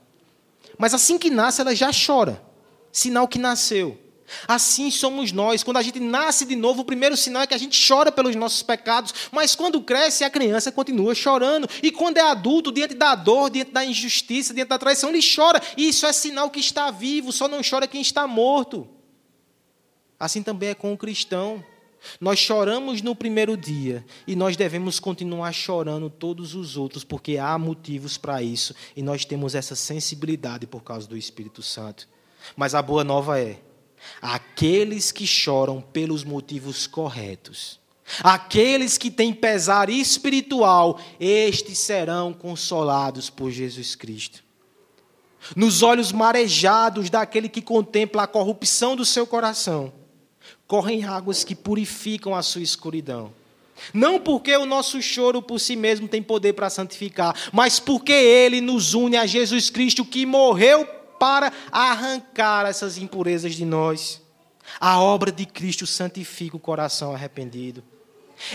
[0.79, 2.43] mas assim que nasce, ela já chora,
[2.91, 4.06] sinal que nasceu.
[4.47, 5.63] Assim somos nós.
[5.63, 8.35] Quando a gente nasce de novo, o primeiro sinal é que a gente chora pelos
[8.35, 11.69] nossos pecados, mas quando cresce, a criança continua chorando.
[11.83, 15.61] E quando é adulto, diante da dor, diante da injustiça, diante da traição, ele chora.
[15.77, 18.89] E isso é sinal que está vivo, só não chora quem está morto.
[20.19, 21.65] Assim também é com o cristão.
[22.21, 27.59] Nós choramos no primeiro dia e nós devemos continuar chorando todos os outros, porque há
[27.59, 32.09] motivos para isso e nós temos essa sensibilidade por causa do Espírito Santo.
[32.55, 33.61] Mas a boa nova é:
[34.21, 37.81] aqueles que choram pelos motivos corretos,
[38.23, 44.45] aqueles que têm pesar espiritual, estes serão consolados por Jesus Cristo.
[45.55, 49.93] Nos olhos marejados daquele que contempla a corrupção do seu coração,
[50.67, 53.33] correm águas que purificam a sua escuridão.
[53.93, 58.61] Não porque o nosso choro por si mesmo tem poder para santificar, mas porque ele
[58.61, 60.87] nos une a Jesus Cristo que morreu
[61.19, 64.23] para arrancar essas impurezas de nós.
[64.81, 67.83] A obra de Cristo santifica o coração arrependido.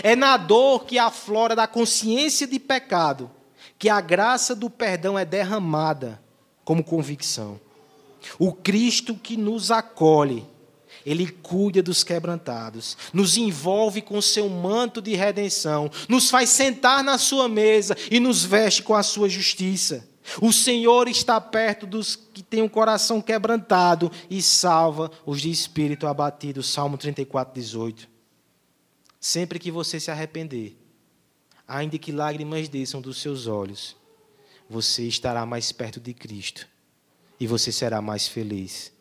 [0.02, 3.30] É na dor que aflora da consciência de pecado
[3.78, 6.22] que a graça do perdão é derramada
[6.64, 7.60] como convicção.
[8.38, 10.46] O Cristo que nos acolhe,
[11.04, 17.18] ele cuida dos quebrantados, nos envolve com seu manto de redenção, nos faz sentar na
[17.18, 20.08] sua mesa e nos veste com a sua justiça.
[20.40, 26.06] O Senhor está perto dos que têm o coração quebrantado e salva os de espírito
[26.06, 26.62] abatido.
[26.62, 28.08] Salmo 34, 18.
[29.20, 30.76] Sempre que você se arrepender,
[31.66, 33.96] ainda que lágrimas desçam dos seus olhos,
[34.68, 36.66] você estará mais perto de Cristo
[37.38, 38.92] e você será mais feliz.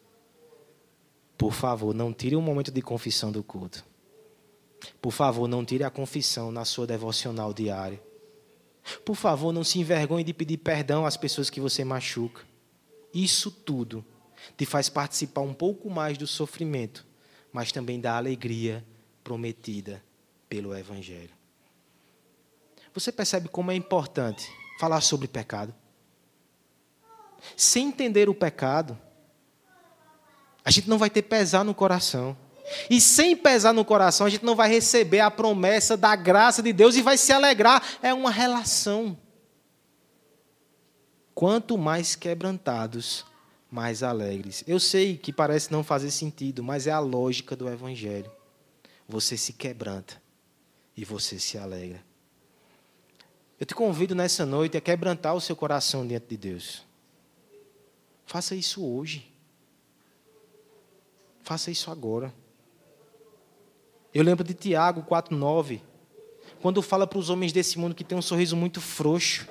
[1.37, 3.83] Por favor, não tire um momento de confissão do culto.
[5.01, 8.01] Por favor, não tire a confissão na sua devocional diária.
[9.05, 12.41] Por favor, não se envergonhe de pedir perdão às pessoas que você machuca.
[13.13, 14.03] Isso tudo
[14.57, 17.05] te faz participar um pouco mais do sofrimento,
[17.51, 18.85] mas também da alegria
[19.23, 20.03] prometida
[20.49, 21.29] pelo Evangelho.
[22.93, 25.73] Você percebe como é importante falar sobre pecado?
[27.55, 28.97] Sem entender o pecado,
[30.63, 32.37] a gente não vai ter pesar no coração.
[32.89, 36.73] E sem pesar no coração, a gente não vai receber a promessa da graça de
[36.73, 37.83] Deus e vai se alegrar.
[38.01, 39.17] É uma relação.
[41.33, 43.25] Quanto mais quebrantados,
[43.69, 44.63] mais alegres.
[44.67, 48.31] Eu sei que parece não fazer sentido, mas é a lógica do Evangelho.
[49.07, 50.21] Você se quebranta
[50.95, 52.03] e você se alegra.
[53.59, 56.83] Eu te convido nessa noite a quebrantar o seu coração diante de Deus.
[58.25, 59.31] Faça isso hoje.
[61.43, 62.33] Faça isso agora.
[64.13, 65.81] Eu lembro de Tiago 4,9,
[66.61, 69.47] quando fala para os homens desse mundo que tem um sorriso muito frouxo,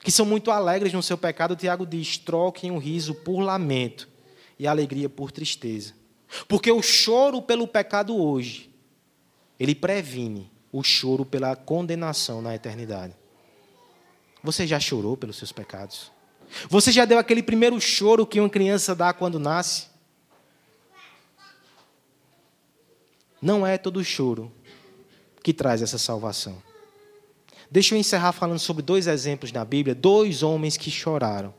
[0.00, 4.08] que são muito alegres no seu pecado, Tiago diz: troquem o riso por lamento
[4.58, 5.94] e a alegria por tristeza.
[6.48, 8.70] Porque o choro pelo pecado hoje,
[9.60, 13.14] ele previne o choro pela condenação na eternidade.
[14.42, 16.10] Você já chorou pelos seus pecados?
[16.68, 19.88] Você já deu aquele primeiro choro que uma criança dá quando nasce?
[23.40, 24.52] Não é todo choro
[25.42, 26.60] que traz essa salvação.
[27.70, 31.54] Deixa eu encerrar falando sobre dois exemplos na Bíblia, dois homens que choraram.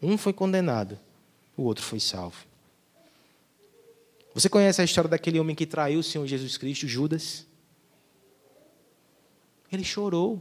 [0.00, 0.98] Um foi condenado,
[1.56, 2.46] o outro foi salvo.
[4.34, 7.46] Você conhece a história daquele homem que traiu o Senhor Jesus Cristo, Judas?
[9.72, 10.40] Ele chorou.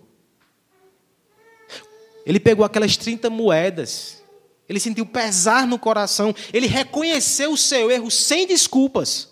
[2.25, 4.21] Ele pegou aquelas 30 moedas.
[4.69, 6.35] Ele sentiu pesar no coração.
[6.53, 9.29] Ele reconheceu o seu erro sem desculpas.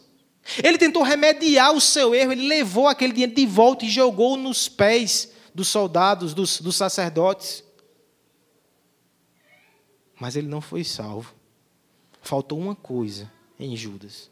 [0.64, 4.70] Ele tentou remediar o seu erro, ele levou aquele dinheiro de volta e jogou nos
[4.70, 7.64] pés dos soldados, dos, dos sacerdotes.
[10.20, 11.34] Mas ele não foi salvo.
[12.22, 14.30] Faltou uma coisa em Judas.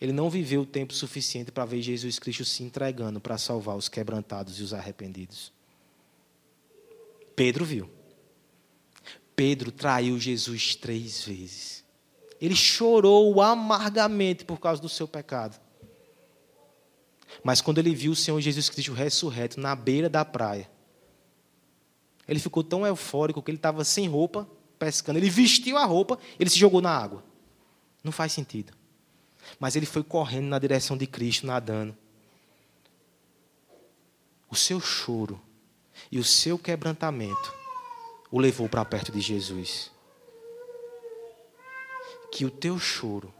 [0.00, 3.88] Ele não viveu o tempo suficiente para ver Jesus Cristo se entregando para salvar os
[3.88, 5.52] quebrantados e os arrependidos.
[7.36, 7.88] Pedro viu.
[9.36, 11.81] Pedro traiu Jesus três vezes.
[12.42, 15.60] Ele chorou amargamente por causa do seu pecado.
[17.44, 20.68] Mas quando ele viu o Senhor Jesus Cristo ressurreto na beira da praia,
[22.26, 25.20] ele ficou tão eufórico que ele estava sem roupa, pescando.
[25.20, 27.22] Ele vestiu a roupa, ele se jogou na água.
[28.02, 28.72] Não faz sentido.
[29.60, 31.96] Mas ele foi correndo na direção de Cristo, nadando.
[34.50, 35.40] O seu choro
[36.10, 37.54] e o seu quebrantamento
[38.32, 39.92] o levou para perto de Jesus.
[42.32, 43.32] Que o teu choro,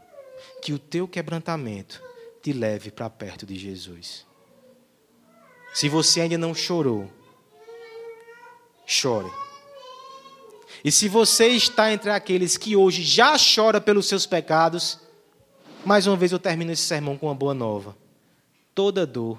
[0.63, 2.01] que o teu quebrantamento
[2.41, 4.25] te leve para perto de Jesus.
[5.75, 7.11] Se você ainda não chorou,
[8.87, 9.31] chore.
[10.85, 14.99] E se você está entre aqueles que hoje já chora pelos seus pecados,
[15.85, 17.97] mais uma vez eu termino esse sermão com uma boa nova.
[18.75, 19.39] Toda dor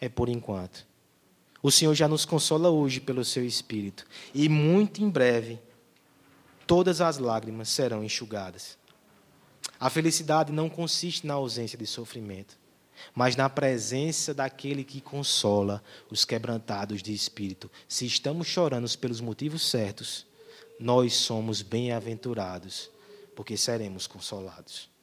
[0.00, 0.86] é por enquanto.
[1.62, 4.06] O Senhor já nos consola hoje pelo seu Espírito.
[4.34, 5.58] E muito em breve,
[6.66, 8.76] todas as lágrimas serão enxugadas.
[9.78, 12.58] A felicidade não consiste na ausência de sofrimento,
[13.14, 17.70] mas na presença daquele que consola os quebrantados de espírito.
[17.88, 20.26] Se estamos chorando pelos motivos certos,
[20.80, 22.90] nós somos bem-aventurados,
[23.34, 24.95] porque seremos consolados.